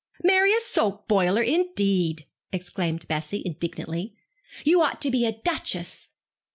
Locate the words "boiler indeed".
1.07-2.25